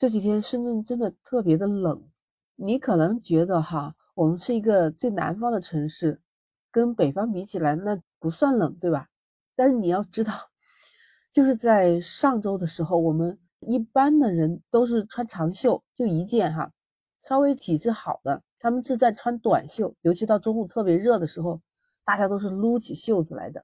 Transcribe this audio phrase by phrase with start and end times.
[0.00, 2.08] 这几天深圳真的特别的冷，
[2.56, 6.22] 你可能觉得哈，我们是一个最南方的城市，
[6.70, 9.08] 跟北方比起来那不算冷，对吧？
[9.54, 10.32] 但是你要知道，
[11.30, 16.72] 就是在上周的时候，我们一般的人都是穿长袖，就一件哈，
[17.20, 21.60] 稍微体质好的，他们是在穿短袖，尤其到中午特别热的时候，
[22.06, 23.62] 大家都是撸起袖子来的。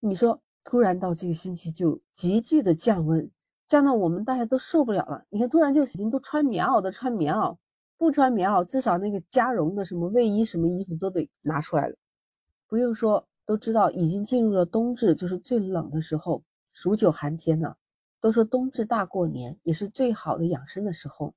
[0.00, 3.30] 你说，突然到这个星期就急剧的降温。
[3.68, 5.22] 这样呢我们大家都受不了了。
[5.28, 7.54] 你看，突然就已经都穿棉袄的穿棉袄，
[7.98, 11.94] 不穿棉袄，至少那个加绒的什么卫衣、什么衣服都得拿出来了。
[12.66, 16.42] 不用说，都知道已经进入了冬至，就是最冷的时候，
[16.72, 17.74] 数九寒天呢。
[18.20, 21.34] 都说冬至大过年，也是最好的养生的时候。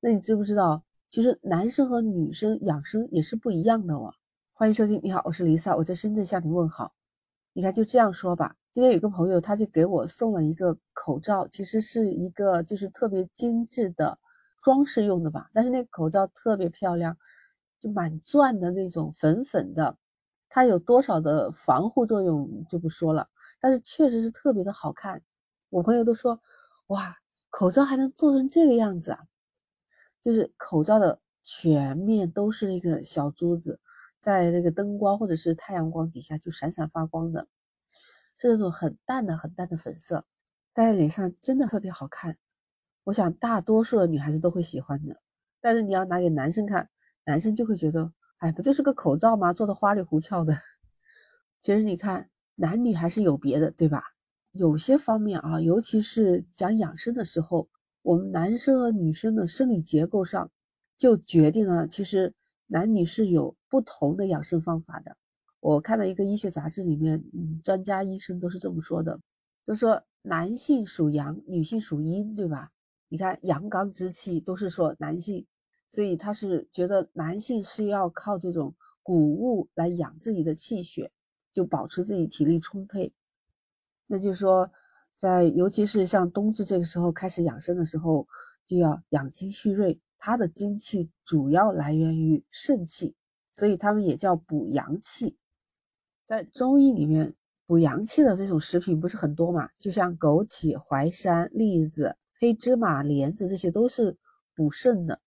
[0.00, 4.12] 那你知不知道，其实男生和女生养生也是不一样的哦。
[4.52, 6.92] 欢迎收听，你好，我是丽萨，我在深圳向你问好。
[7.54, 8.54] 你看，就这样说吧。
[8.74, 14.18] 今天有个朋友，他就给我送了一个口罩，其实是一个就是特别精致的
[14.64, 15.48] 装饰用的吧。
[15.54, 17.16] 但是那个口罩特别漂亮，
[17.80, 19.96] 就满钻的那种粉粉的。
[20.48, 23.28] 它有多少的防护作用就不说了，
[23.60, 25.22] 但是确实是特别的好看。
[25.70, 26.40] 我朋友都说，
[26.88, 27.16] 哇，
[27.50, 29.20] 口罩还能做成这个样子啊！
[30.20, 33.78] 就是口罩的全面都是那个小珠子。
[34.18, 37.46] 在那个灯光或者是太阳光底下就闪闪发光的，
[38.36, 40.24] 是那种很淡的、很淡的粉色，
[40.72, 42.36] 戴在脸上真的特别好看。
[43.04, 45.20] 我想大多数的女孩子都会喜欢的。
[45.60, 46.88] 但是你要拿给男生看，
[47.24, 49.52] 男生就会觉得，哎，不就是个口罩吗？
[49.52, 50.54] 做的花里胡俏的。
[51.60, 54.02] 其实你看，男女还是有别的，对吧？
[54.52, 57.68] 有些方面啊，尤其是讲养生的时候，
[58.02, 60.50] 我们男生和女生的生理结构上
[60.96, 62.34] 就决定了，其实。
[62.66, 65.18] 男女是有不同的养生方法的。
[65.64, 69.18] 我看到一个医学杂志里面，嗯，专家医生都是这么说的，
[69.64, 72.70] 都说男性属阳，女性属阴，对吧？
[73.08, 75.46] 你看阳刚之气都是说男性，
[75.88, 81.10] 所以他是觉得男性是要靠这种谷物来养自己的气血，
[81.50, 83.10] 就保持自己体力充沛。
[84.06, 84.70] 那就是说，
[85.16, 88.28] 在尤其是像冬至这个时候开始养生的时候，
[88.66, 89.98] 就要养精蓄锐。
[90.18, 93.14] 它的精气主要来源于肾气，
[93.50, 95.34] 所以他们也叫补阳气。
[96.24, 97.34] 在中医里面，
[97.66, 99.68] 补阳气的这种食品不是很多嘛？
[99.78, 104.16] 就像枸杞、淮山、栗子、黑芝麻、莲子，这些都是
[104.54, 105.20] 补肾的。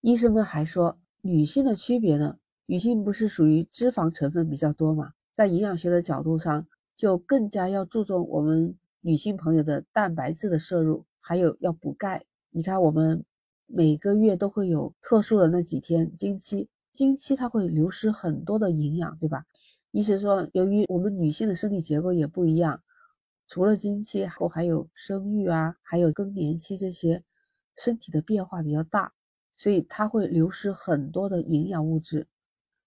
[0.00, 2.38] 医生们还说，女性的区别呢？
[2.66, 5.12] 女性不是属于脂肪成分比较多嘛？
[5.32, 12.24] 在营养学的角度上，就更加要注重我们女性朋友的蛋白质的摄入，还有要补钙。
[12.50, 13.24] 你看我们。
[13.66, 19.46] 每个月都会有特殊的那几天经期，经期它会流失很多的营养，对吧？
[19.94, 22.82] 医生说，由于我们女性的身体结构也不一样，
[23.46, 27.22] 除了经期后，还有生育啊，还有更年期这些，
[27.76, 29.12] 身体的变化比较大，
[29.54, 32.26] 所以它会流失很多的营养物质。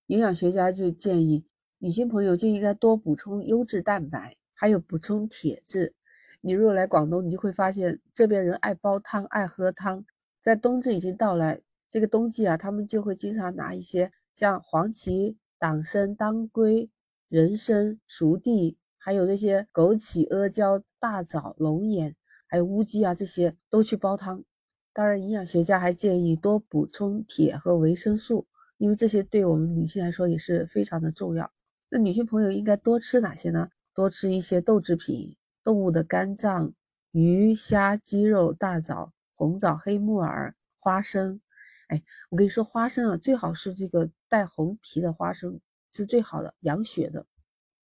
[0.07, 1.45] 营养学家就建议
[1.77, 5.95] 女性朋友就应该多补充优质蛋白，还有补充铁质。
[6.41, 10.05] 你如果来广东，你就会发现这边人爱煲汤，爱喝汤。
[10.41, 16.89] 在冬至已经到来，这个冬季啊，他们就会经常拿一些像黄芪、党参、当归、
[17.29, 22.15] 人参、熟地，还有那些枸杞、阿胶、大枣、龙眼，
[22.47, 24.43] 还有乌鸡啊，这些都去煲汤。
[24.93, 31.51] 当然，营养学家还建议多补充铁和维生素，因为这些对我们女性来说也是非常的重要。
[31.89, 33.69] 那女性朋友应该多吃哪些呢？
[33.93, 36.73] 多吃一些豆制品、动物的肝脏、
[37.11, 39.13] 鱼虾、鸡肉、大枣。
[39.39, 41.39] 红枣、黑木耳、花生，
[41.89, 42.01] 哎，
[42.31, 45.59] 我跟你说，花生啊，最好是这个带红皮的花生
[45.97, 47.25] 是最好的，养血的。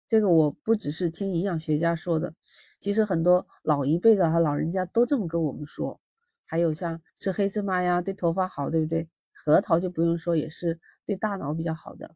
[0.07, 2.33] 这个我不只是听营养学家说的，
[2.79, 5.99] 其实很多老一辈的哈老人家都这么跟我们说。
[6.45, 9.09] 还有像吃黑芝麻呀，对头发好，对不对？
[9.33, 12.15] 核桃就不用说，也是对大脑比较好的。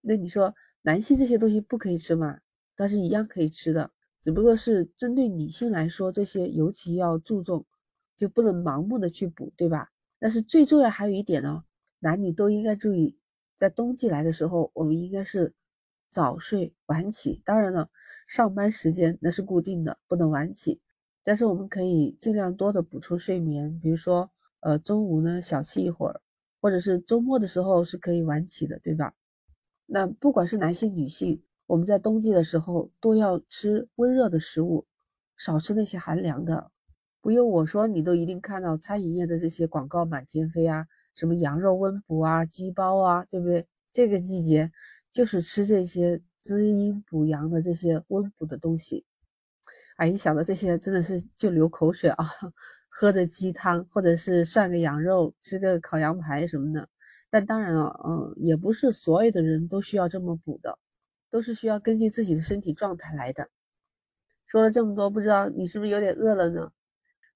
[0.00, 2.38] 那你说男性这些东西不可以吃吗？
[2.74, 3.90] 但是一样可以吃的，
[4.24, 7.66] 只不过是针对女性来说，这些尤其要注重。
[8.16, 9.90] 就不能盲目的去补，对吧？
[10.18, 11.62] 但是最重要还有一点呢，
[12.00, 13.16] 男女都应该注意，
[13.58, 15.52] 在冬季来的时候，我们应该是
[16.08, 17.42] 早睡晚起。
[17.44, 17.90] 当然了，
[18.28, 20.80] 上班时间那是固定的，不能晚起。
[21.24, 26.20] 但是我们可以尽量多的补充睡眠，比如说，呃，中午呢小憩一会儿，
[26.60, 29.12] 或者是周末的时候是可以晚起的，对吧？
[29.86, 34.86] 那不管是男性女性，我们在冬季的时候都要吃温热的食物，
[35.36, 36.70] 少吃那些寒凉的。
[37.20, 40.86] 不用我说，你都一定看到餐饮业的这些广告满天飞啊，
[41.18, 43.66] 什么羊肉温补啊、鸡煲啊，对不对？
[43.90, 44.70] 这个季节
[45.10, 49.04] 就是吃这些滋阴补阳的这些温补的东西。
[49.96, 52.24] 哎，一想到这些，真的是就流口水啊！
[52.88, 56.88] 喝着鸡汤，或者是涮个羊肉，吃个烤羊排什么的。
[57.28, 60.78] 但当然了，嗯，也不是所有的人都需要这么补的，
[61.30, 63.50] 都是需要根据自己的身体状态来的。
[64.46, 66.70] 说了这么多，不知道你是不是有点饿了呢？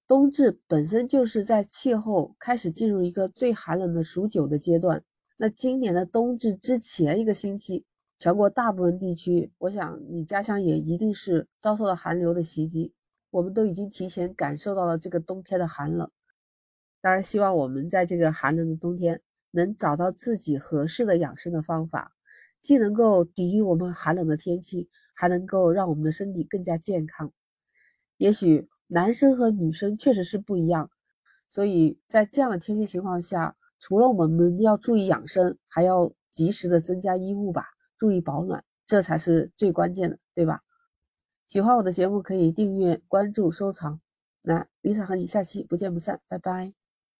[0.06, 5.02] 冬至本身就是在气候开始进入一个最寒冷的数九的阶段。
[5.37, 7.84] 那今年的冬至之前一个星期，
[8.19, 12.93] 全国大部分地区，我想你家乡也一定是遭受了寒流的袭击。
[13.31, 16.10] 我们都已经提前感受到了这个冬天的寒冷。
[17.00, 19.20] 当然，希望我们在这个寒冷的冬天。
[19.55, 22.14] 能找到自己合适的养生的方法，
[22.58, 27.31] 既能够抵御我们寒冷的天气，还能够让我们的身体更加健康。
[28.16, 30.91] 也许男生和女生确实是不一样，
[31.49, 40.61] 所以在这样的天气情况下，除了我们要注意养生，还要及时的增加衣物吧，注意保暖，这才是最关键的，对吧？
[41.47, 43.99] 喜欢我的节目可以订阅、关注、收藏。
[44.43, 46.81] 那 Lisa 和你下期不见不散，拜拜。